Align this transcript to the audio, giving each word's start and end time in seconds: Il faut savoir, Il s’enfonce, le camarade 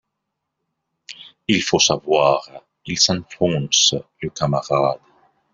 Il 1.47 1.61
faut 1.61 1.77
savoir, 1.77 2.49
Il 2.87 2.97
s’enfonce, 2.97 3.93
le 4.23 4.31
camarade 4.31 4.99